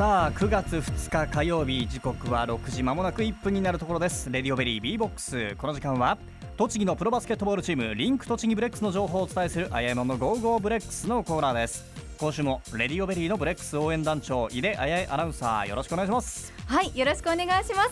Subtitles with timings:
[0.00, 4.30] さあ9月2日火曜日時刻は6時まもなく1分になるところです。
[4.30, 5.54] RADIO BERRY B BOX。
[5.56, 6.16] この時間は
[6.56, 11.84] 栃木のプロバスケットボールチームリンク栃木ブレックスの情報をお伝えするあやまの Go Go BREX のコーナーです。
[12.18, 16.50] 今週もレディオベリーのブレックス応援団長井出あやアナウンサーよろしくお願いします。
[16.64, 17.90] はいよろしくお願いします。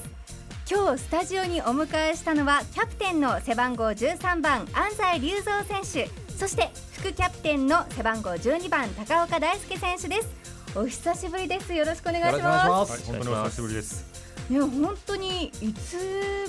[0.66, 6.32] 今日スタジオにお迎えしたのはキャプテンの背番号13番安齋竜三選手。
[6.32, 10.57] そして副キャプテンの背番号12番高岡大輔選手です。
[10.80, 11.74] お久しぶりです。
[11.74, 12.92] よろしくお願いします。
[12.92, 14.04] はい、本当にお久しぶりです。
[14.48, 15.96] いや本当にいつ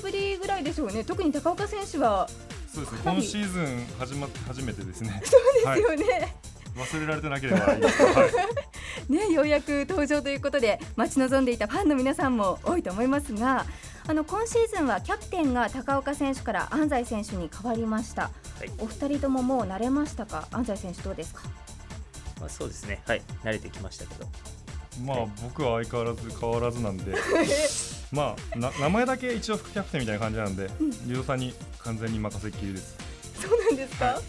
[0.03, 1.03] ぶりぐらいでしょうね。
[1.03, 2.29] 特に高岡選手は
[2.71, 2.99] そうですね。
[3.05, 5.17] 今シーズン始まって初めてですね。
[5.19, 6.35] ですよね、
[6.77, 8.03] 忘れられてなければいいです。
[8.03, 8.25] は
[9.09, 9.11] い。
[9.11, 13.65] ねようやく登場ということで待ち望んでいたファンの皆さんも多いと思いますが
[14.07, 18.29] あの今シーズンはキャプテンが高岡選手から安西選手に変わりました、は
[18.65, 18.71] い。
[18.77, 20.47] お二人とももう慣れましたか？
[20.51, 21.41] 安西選手どうですか？
[22.39, 24.25] まあ、そうですね、はい、慣れてきましたけど、
[25.05, 27.13] まあ僕は相変わらず変わらずなんで、
[28.11, 30.69] まあな名前だけ一応副キャプテンみたいな感じなんで、
[31.05, 32.95] リオさんに完全に任せっきりです。
[33.41, 34.21] そうなんですか？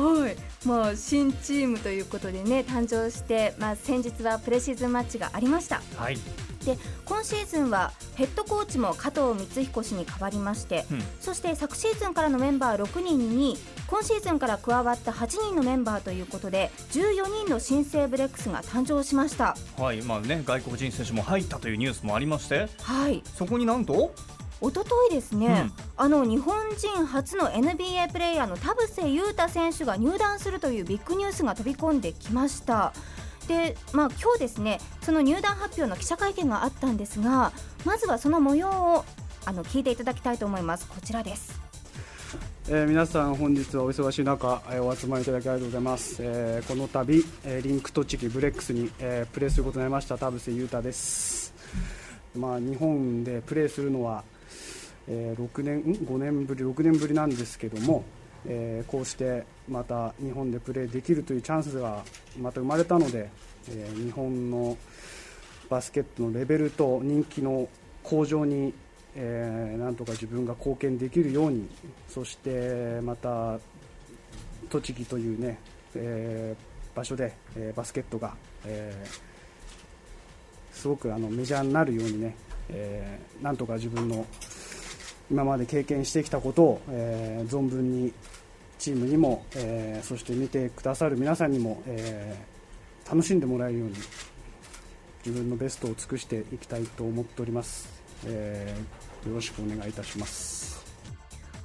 [0.00, 0.36] はい、
[0.66, 5.80] まあ新チームということでね誕生して、まあ、先日はプレシーズンマッチがありました。
[5.96, 6.18] はい、
[6.66, 11.02] で今シーズンはヘッドコーチも加藤光彦氏に代わりまして、うん。
[11.20, 19.56] そして昨シーズンからのメンバー6人に今シーズンから加わった8人のメンバーということで14人の新生ブレックスが誕生しました。
[19.78, 22.68] はいまあね、外国人選手も入ったというニュースもありまして。
[22.82, 23.22] はい。
[23.34, 24.12] そこになんと？
[24.58, 32.94] 一昨日ですね、あの日本人初の NBA プレーヤーの田臥勇太選手が入団するというビッグニュースが飛び込んできました
[33.46, 37.52] でまあ今日ですねその入団発表の記者会見があったんですが
[37.84, 39.04] まずはその模様を
[39.44, 40.88] あの聞いていただきたいと思います。
[40.88, 41.66] こちらです。
[42.68, 51.54] えー皆さん本日はお忙しい中、えーお集まりいただきありがとうございます、えーこの度、えーリンク栃木ブレックスに、えープレーすることになりました田臥勇太です、
[52.36, 54.24] まあ、日本でプレーするのは、
[55.06, 58.02] えー6年5年ぶり6年ぶりなんですけども、
[58.48, 62.04] えーこうしてまた日本でプレーできるというチャンスが
[62.40, 63.28] また生まれたので、
[63.70, 64.76] えー日本の
[65.68, 67.68] バスケットのレベルと人気の
[68.04, 68.72] 向上に、
[69.16, 71.68] えーなんとか自分が貢献できるように
[72.08, 73.58] そしてまた
[74.70, 75.58] 栃木というね、
[75.94, 78.34] えー場所で、えーバスケットが、
[78.64, 79.26] えー
[80.72, 82.36] すごくあのメジャーになるようにね、
[82.68, 84.24] えーなんとか自分の
[85.30, 88.12] 今まで経験してきたことを、えー存分に
[88.78, 92.56] チームにも、えーそして見てくださる皆さんにも、えー
[93.08, 93.94] 楽しんでもらえるように
[95.24, 97.88] 自分のベストを尽くしていきたいと思っております、
[98.24, 98.74] え
[99.28, 100.75] よろしくお願いいたします。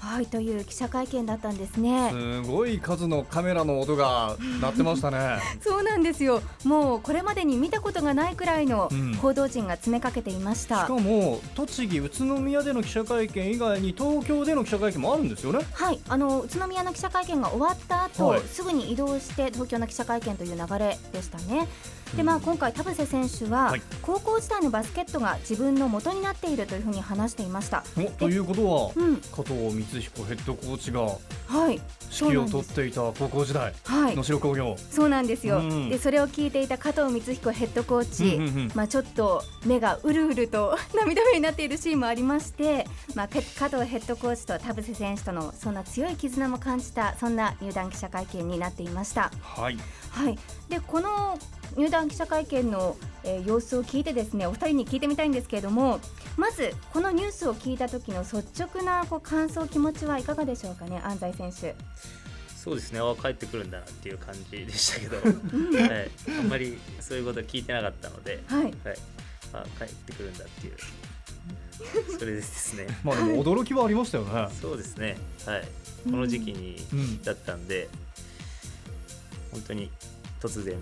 [0.01, 2.12] はいという記者会見だったんですね。
[2.12, 5.39] すごい数のカメラの音が鳴ってましたね。
[5.62, 6.41] そうなんですよ。
[6.63, 9.13] もうこれまでに見たことがないくらいのうん。
[9.22, 15.59] 報道陣が詰めかけていまし、したかも栃木宇都宮での記者会見以外に東京での記者会見もあるんですよね。
[15.73, 18.41] はい、あの宇都宮の記者会見が終わった後、はい。
[18.41, 21.68] すぐに移動して東京の記者会見という流れでしたね。
[22.16, 23.82] でまあ、今回、田臥選手は、はい。
[24.02, 27.84] 高校時代のバスケットが自分の元になっているというふうに話していました。
[27.98, 34.16] おということは、うん、加藤光彦ヘッドコーチがはい、指揮を取っていた高校時代はい。
[34.16, 35.90] 能、代工業、そうなんですよ、うん。
[35.90, 35.98] で。
[35.98, 38.72] それを聞いていた加藤光彦ヘッドコーチ、うんうんうん。
[38.74, 49.32] まあ、ちょっと目がうるうると 涙目になっているシーンもありまして、まあ、か加藤ヘッドコーチと田臥選手とのそんな強い絆も感じたそんな入団記者会見になっていました。
[49.42, 49.78] はい。
[50.10, 50.38] はい、
[50.72, 51.38] でこの
[51.76, 52.96] 入団記者会見の、
[53.26, 56.00] えー様子を聞いてですねお二人に聞いてみたいんですけれども
[56.38, 61.76] まずこのニュースを聞いた時の率直なこう感想気持ちはいかがでしょうかね安西選手。
[62.56, 68.64] そうですね、あ帰ってくるんだなっていう感じでしたけど、 はい、あんまりそういうこと聞いてなかったので、はい。
[68.66, 68.74] はい、
[69.54, 70.76] あ帰ってくるんだっていう、
[72.20, 74.48] それでですね、 まあでも驚きはありましたよね。
[74.62, 75.18] そうですね、
[75.48, 75.68] はい、
[76.04, 77.24] この時期にうん。
[77.24, 77.90] だったんで、
[79.52, 79.90] 本当に
[80.42, 80.76] 突然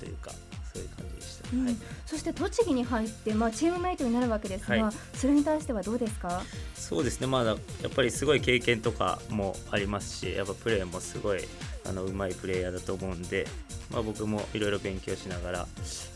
[0.00, 0.30] というか、
[0.72, 1.56] そういう感じでした。
[1.56, 1.64] うん。
[1.64, 1.76] はい。
[2.06, 4.94] そして栃木に入って、まあ、チームメイトになるわけですが、はい。
[5.14, 6.42] それに対してはどうですか、
[6.74, 7.56] そうですね、まだや
[7.88, 11.40] っぱりすごい経験とかもありますし、やっぱプレーもすごい
[11.86, 13.46] あのうまいプレーヤーだと思うんで、
[13.90, 15.66] まあ、僕もいろいろ勉強しながら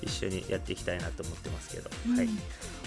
[0.02, 2.26] 一緒にやっていきたいなと思ってますけど、はい。
[2.26, 2.38] うん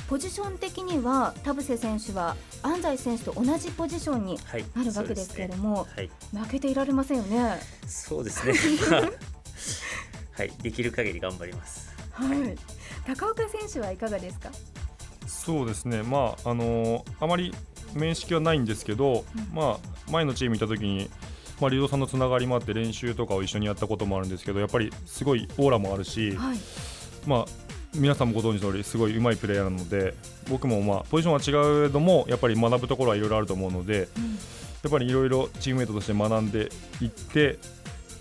[0.10, 6.42] ポジション的には田臥選手は安西選手と同じポジションにはい、なるわけですけれども、そうですね。
[6.42, 7.42] 負けていられませんよね。
[7.42, 8.54] はい、そうですね、
[8.92, 9.10] まあ
[10.34, 11.90] はい、できる限り頑張ります。
[12.12, 12.56] はい、
[13.06, 14.50] 高岡選手はいかがですか？
[15.28, 16.04] そうですね。
[16.04, 17.54] まああのーあまり
[17.94, 21.10] 面識はないんですけど、まあ前のチームいた時に
[21.60, 26.58] まあ、リドさんのつながりもあって練習とかを一緒にやったこともあるんですけどやっぱりすごいオーラもあるし、はい。
[27.28, 27.52] まあ、
[27.94, 30.16] 皆さんもご存知の通りすごい上手いプレーヤーなので
[30.50, 34.08] 僕もまあポジションは違うのもやっぱり学ぶところはいろいろあると思うので、
[34.82, 37.60] やっぱりいろいろチームメイトとして学んでいって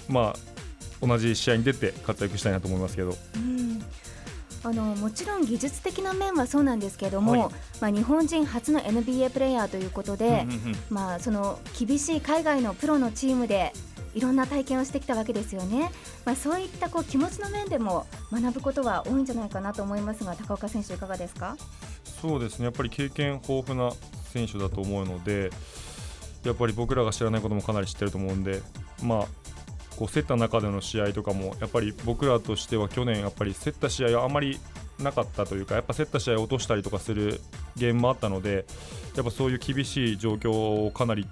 [0.06, 0.59] まあ
[1.00, 3.16] 同じ試合に出て活躍したいなと思いますけど。
[3.34, 3.82] うん。
[4.62, 7.50] あのもちろん技術的な面はそうなんですけれども、はい。
[7.80, 10.76] まあ、日本人初の NBA プレーヤーということで、うんうんうん。
[10.90, 13.72] まあ、その厳しい海外のプロのチームで
[14.14, 15.90] いろんな体験をしてきたわけですよね、
[16.24, 21.56] まあ、そういったこう気持ちの面でも学ぶことは多いんじゃないかなと思いますが高岡選手、いかがですか？
[22.20, 22.64] そうですね。
[22.64, 23.92] やっぱり経験豊富な
[24.32, 25.50] 選手だと思うので
[26.44, 28.60] やっぱり僕らが知らないこともかなり知ってると思うんで
[29.02, 29.26] まあ
[30.00, 34.58] こう競った中での試合とかもやっぱり僕らとしては去年やっぱり競った試合はあまり
[34.98, 37.42] なかったというかやっぱ競った試合を落としたりとかする
[37.76, 38.64] ゲームもあったので
[39.14, 41.26] やっぱそういう厳しい状況をかなり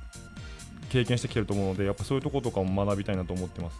[0.91, 3.79] 経験してきてると思うのでやっぱそういうところとかも学びたいなと思ってます。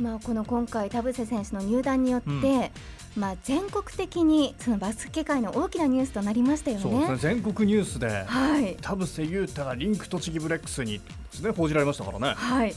[0.00, 2.70] まあ、この今回、田臥選手の入団によって、うん
[3.14, 7.16] まあ、全国的にそのバスケ界の大きなニュースとなりましたよそうですねね。
[7.18, 12.34] 全国ニュースではい田臥勇太がリンク栃木ブレックスにですね報じられましたからね。
[12.34, 12.74] はい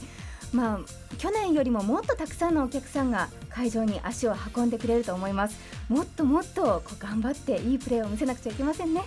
[0.52, 0.80] まあ、
[1.18, 5.58] 去年よりももっとたくさんのお客さんが会場に足を運んでくれると思います。
[5.88, 9.00] もっともっとこう頑張っていいプレーを見せなくちゃいけませんね。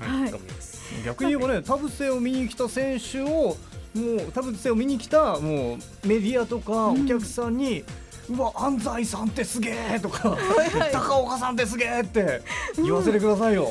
[0.00, 0.80] はい頑張ります。
[1.04, 3.56] 逆に言えばね田臥を見に来た選手をも
[4.28, 5.74] う田臥を見に来たも
[6.04, 7.84] うメディアとかお客さんに、
[8.28, 10.36] うわ安西さんってすげえとか
[10.92, 12.42] 高岡さんってすげえって
[12.76, 13.68] 言わせてくださいよ。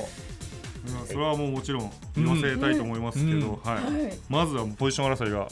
[1.07, 4.03] それはもうもちろん言わせたいと思いますけど、はい。
[4.03, 4.18] はい。
[4.27, 5.47] まずはポジション争いが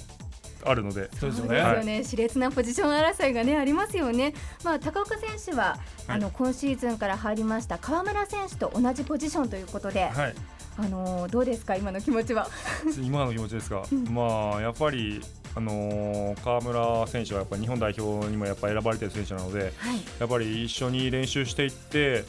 [0.70, 1.56] あるのでそうですよね。
[1.56, 4.34] ですよね、熾烈なポジション争いがねありますよね。
[4.64, 5.78] まあ高岡選手は、
[6.08, 10.36] あの今シーズンから入りました川村選手と同じポジションということで、はい
[10.80, 12.48] あのーどうですか今の気持ちは？
[13.02, 15.22] 今の気持ちですか、まあやっぱり、
[15.56, 20.00] あのー川村選手はやっぱ日本代表にもやっぱ選ばれてる選手なのではい。
[20.20, 22.24] やっぱり一緒に練習していって、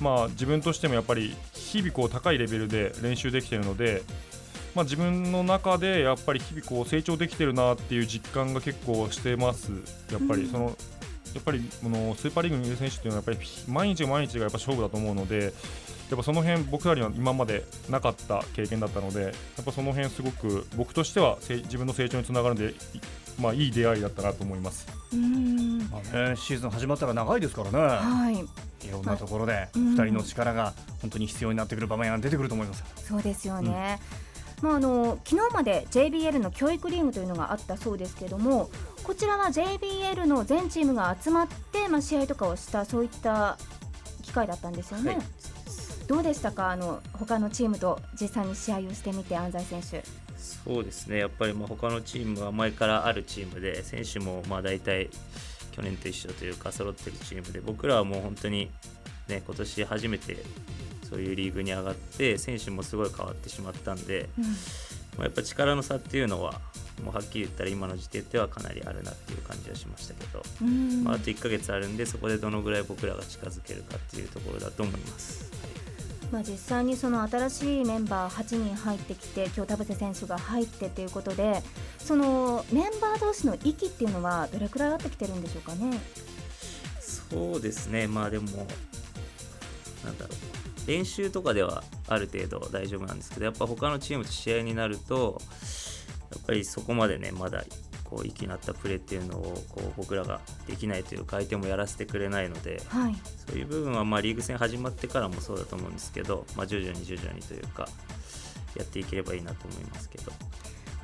[0.00, 4.02] まあ、自分としてもやっぱり日々こう高いレベルで練習できているので、
[4.76, 9.72] まあ、自分の中でやっぱり日々こう成長できてるなっていう実感が結構してます。
[10.12, 10.76] やっぱりその、
[11.32, 22.74] やっぱりこのスーパーリーグにいる選手っていうのはやっぱり毎日が毎日がやっぱ勝負だと思うのでやっぱその辺僕らには今までなかった経験だったのでやっぱその辺すごく僕としてはせ自分の成長につながるのでい
[23.40, 24.86] まあいい出会いだったなと思います。
[25.12, 25.78] うーん。
[25.90, 27.78] まあね、シーズン始まったら長いですからね。
[27.78, 28.34] はい。
[28.86, 32.84] いろんなところでうん2人の力が本当に必要になってくる場面が出てくると思います。
[32.96, 33.98] そうですよね。
[34.62, 38.70] まああの昨日まで JBL の教育リーグというのがあったそうですけども、
[39.02, 43.58] こちらは JBL の全チームが集まってまあ試合とかをしたそういった
[44.22, 45.16] 機会だったんですよね。
[45.16, 45.22] はい
[46.06, 46.70] どうでしたか？
[46.70, 50.04] あの他のチームと実際に試合をしてみて安西選手。
[50.38, 55.10] そうですねやっぱりまあ他のチームは前からあるチームで選手もまあ大体
[55.72, 58.70] 去年と一緒というか揃ってるチームで僕らはもう本当に
[59.26, 60.36] ね今年初めて
[61.08, 64.28] そういうリーグに上がって選手もすごい変わってしまったんで、
[65.16, 66.60] まあ、やっぱ力の差っていうのは
[67.04, 75.50] もうはっきり言ったら今の時点ではかなりあるなっていう感じはしましたけど、うんまあ、あと1ヶ月あるんでそこでどのぐらい僕らが近づけるかっていうところだと思います。
[76.32, 81.62] まあ、実際にその新しいメンバー8人入ってきて今日田臥選手が入ってということで
[81.98, 86.00] そのメンバー同士の息っていうのはどれくらいあってきてるんでしょうかね？
[87.30, 88.46] そうですね、まあでも、
[90.04, 90.55] なんだろう、
[90.86, 95.40] 練習とかではある程度大丈夫なんですけど、やっぱ他のチームと試合になると、
[96.30, 97.64] やっぱりそこまでね、まだ
[98.04, 103.16] こう息になったプレーっていうのをこう僕らができないというか、相手もやらせてくれないので、はい、
[103.48, 107.88] そういう部分はまあリーグ戦始まってからもそうだと思うんですけど、まあ、徐々に徐々にというか、
[108.76, 110.32] やっていければいいなと思いますけど。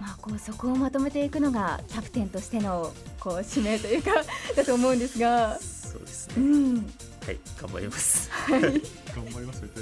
[0.00, 4.10] まあ、こうそこをまとめていくのがキャプテンとしてのこう使命というか
[4.56, 6.92] だと思うんですが、そうですね、うん、
[7.24, 8.30] はい、頑張ります。
[8.50, 9.62] 頑張ります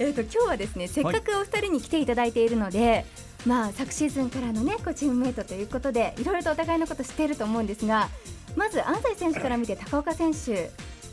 [0.00, 3.04] えー、と今日はですねせっかくお二人に来ていただいているので、
[3.46, 8.08] まあ、昨シーズンからの、ね、こうチームメイトということでいろいろとお互いのこと知っていると思うんですが
[8.54, 10.70] まず安西選手から見て高岡選手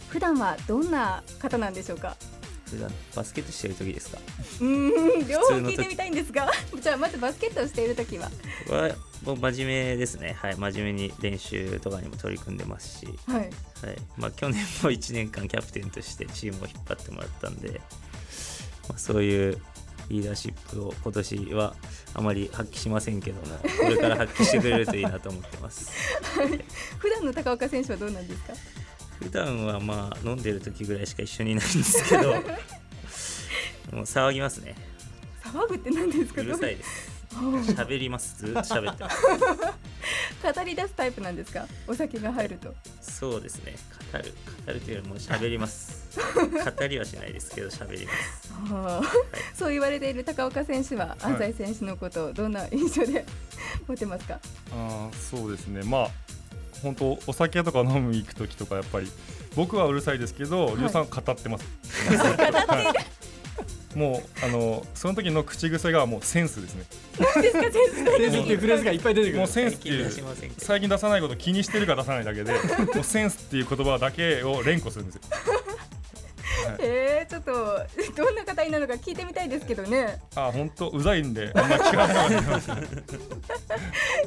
[0.10, 2.16] 普段はどんな方なんでしょうか？
[3.16, 4.18] バスケットしてる時ですか？
[4.62, 6.50] うーん両方聞いてみたいんですが。
[6.82, 8.30] じゃあまずバスケットをしている時は？
[8.68, 13.40] 僕はもう真面目ですね、はい、真面目に練習とかにも取り組んでますし、はい。
[13.40, 13.50] はい。
[14.18, 17.82] まあ、去年も1年間キャプテンとしてチームを引っ張ってもらったんで、
[18.90, 19.62] まあ、そういう
[20.10, 21.76] リーダーシップを今年は
[22.14, 25.90] あまり発揮しませんけどもこれから発揮してくれるといいなと思ってます。
[27.00, 28.54] 普段の高岡選手はどうなんですか？
[29.20, 32.34] 普段はまあ飲んでる時ぐらいしか一緒にいないんですけど
[33.92, 34.76] もう騒ぎますね。
[35.44, 36.42] 騒ぐって何ですか？
[36.42, 37.16] うるさいです。
[37.74, 38.36] 喋ります。
[38.40, 39.22] ずっと喋ってます。
[40.54, 41.66] 語り出すタイプなんですか？
[41.88, 42.74] お酒が入ると。
[43.02, 43.76] そうですね。
[44.12, 44.34] 語る。
[44.66, 46.06] 語るというよりも喋ります。
[46.18, 48.54] 語りはしないですけど喋ります。
[48.74, 49.12] はあ
[49.54, 53.26] そう言われている高岡選手は安西選手のことをどんな印象で
[53.88, 54.40] 持ってますか、
[54.72, 55.84] あーそうですね。
[55.84, 56.10] まあ
[56.86, 59.12] 本当お酒とか飲む行く時とかやっぱり
[59.56, 61.66] 僕はうるさいですけど、いりょうさんは語ってます。
[62.68, 63.06] はい
[63.98, 66.84] もうあのその時の口癖がもうセンスですね。
[67.34, 70.12] センスっていうフレーズがいっぱい出てくるもうセンスっていう
[70.58, 72.60] 最近出さないこと気にしてるか出さないだけで、も
[73.00, 75.22] うセンスっていう言葉だけを連呼するんですよ。
[76.86, 77.52] えー、ちょっと
[78.16, 80.20] どんな方になるのか聞いてみたいですけどね。
[80.36, 81.52] あー本当うざいんで。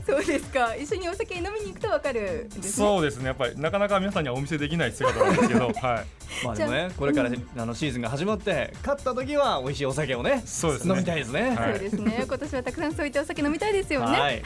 [0.07, 0.75] そうですか。
[0.75, 2.63] 一緒にお酒飲みに行くとわかるね。
[2.63, 3.27] そうですね。
[3.27, 6.07] やっぱりなかなか皆さんにはお見せできない姿なんですけど、 はい。
[6.45, 10.93] まあでもねこれからあのシーズンが始まって勝った時は美味しいお酒をねそうですね。
[10.95, 11.57] 飲みたいですね。
[11.57, 12.25] はいそうですね。
[12.27, 14.19] 今年はたくさんそういったお酒飲みたいですよね。
[14.19, 14.43] はい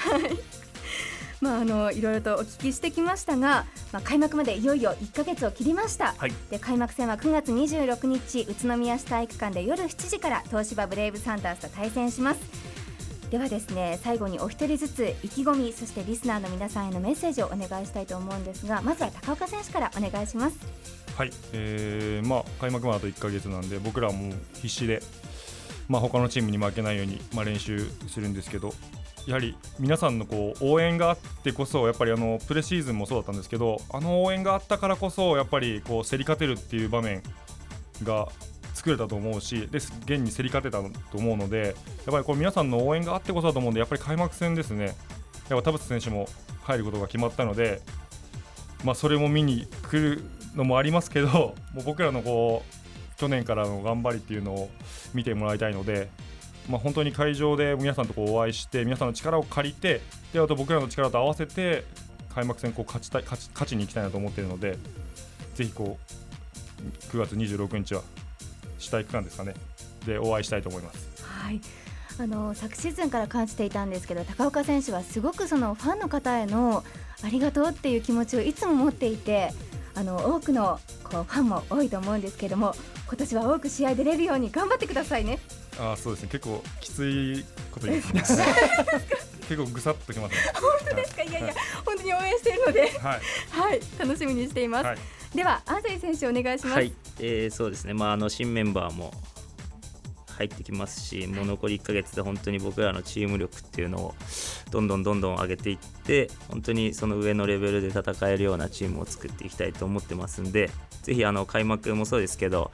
[1.43, 6.33] まああのいろいろとお聞きしてきましたが、まあ、開幕までいよいよ1ヶ月を切りました、はい。
[6.51, 12.41] で開幕戦は9月26日宇都宮市体育館で夜7時から東芝ブレイブサンダースと対戦します。
[13.33, 20.59] ではですね最後にお一人ずつ意気込みそしてリスナーの皆さんへのメッセージをお願いしたいと思うんですがまずは高岡選手からお願いします。
[21.17, 25.03] はい、えーまあ、開幕まであと1ヶ月なんで僕らはもう必死で、
[25.89, 28.73] まあ、他のチームに負けないように、まあ、練習するんですけど
[29.27, 37.23] やはり皆さんのこう応援があってこそやっぱりあのプレシーズンもそうだったんですけどあの応援があったからこそやっぱりこう競り勝てるっていう場面
[38.03, 38.29] が
[38.75, 41.75] 作れたと思うしで現に競り勝てたと思うのでやっ
[42.07, 44.95] ぱりこう皆さんの応援があってこそだと思うんでやっぱり開幕戦ですね。
[45.49, 46.29] やっぱ田淵選手も
[46.63, 47.83] 入ることが決まったので
[48.85, 50.25] まあ、それも見に来る
[50.55, 54.71] のもありますけどもう僕らのこう去年からの頑張りっていうのを
[55.15, 56.09] 見てもらいたいので、
[56.69, 60.01] まあ、本当に会場で皆さんとこうお会いして皆さんの力を借りて
[60.33, 61.85] であと僕らの力と合わせて
[62.35, 64.79] 開幕戦こう勝ちたい勝ち勝ちに行きたいなと思っているので
[65.55, 68.03] ぜひこう9月26日は
[68.79, 69.55] 主体区間ですかね
[70.07, 71.23] でお会いしたいと思います。
[71.23, 71.61] はい
[72.19, 76.85] あの昨シーズンから感じていたんですけど高岡選手はすごくそのファンの方への
[77.25, 79.51] ありがとうっていう気持ちをいつも持っていて
[79.95, 82.75] あの多くのこうファンも多いと思うんですけども
[83.07, 85.39] 今年は多く試合出れるように頑張ってくださいね。
[85.79, 86.29] あーそうですね。
[86.33, 88.37] 結構きついこと言います。
[88.37, 88.45] ね
[89.49, 90.39] 結構ぐさっときますね。
[90.55, 91.23] 本当ですか？
[91.23, 92.81] いやいや本当に応援しているので。
[92.81, 92.91] はい。
[93.51, 93.81] はい。
[93.99, 94.85] 楽しみにしています。
[94.87, 94.99] はい。
[95.35, 96.75] では安西選手お願いします。
[96.77, 99.13] はい、えーそうですね、まあ、あの新メンバーも
[100.37, 104.15] 入ってきますし、もう残り1ヶ月で本当に僕らのチーム力っていうのを
[104.71, 110.71] どんどんどんどん上げていって、本当にその上のレベルで戦えるようなチームを作っていきたいと思ってますんで、
[111.03, 112.71] ぜひあの開幕もそうですけど、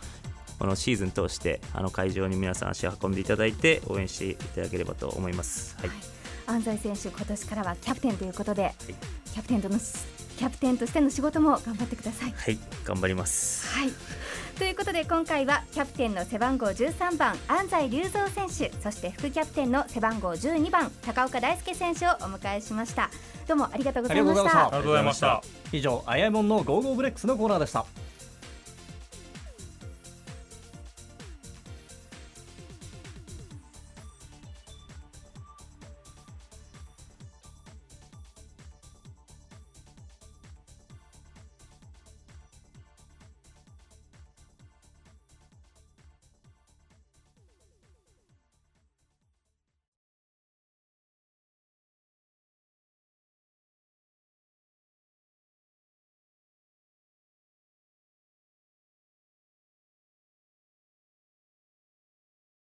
[0.59, 5.77] このシーズン通してあの会場に皆さん足を運んでいただいて応援していただければと思います。
[5.81, 5.91] はい、
[6.47, 8.75] 安齋選手今年からはキャプテンということで、
[9.33, 12.35] キャプテンとのキャプテンとしての仕事も頑張ってください。
[12.37, 13.67] はい、頑張ります。
[13.69, 13.91] はい。
[14.59, 23.09] ということで今回はキャプテンの背番号13番安齋竜三選手そして副キャプテンの背番号12番高岡大輔選手をお迎えしました
[23.47, 27.87] どうもありがとうございましありがとうございましたたありがとうございました以上アイアモンの Go Go BREX のコーナーでした